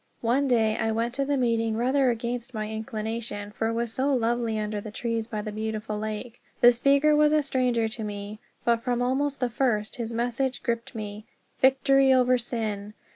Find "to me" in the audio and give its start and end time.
7.89-8.39